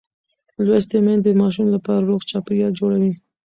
لوستې 0.65 0.97
میندې 1.05 1.31
د 1.33 1.37
ماشوم 1.41 1.67
لپاره 1.75 2.05
روغ 2.09 2.21
چاپېریال 2.29 2.71
جوړوي. 2.79 3.13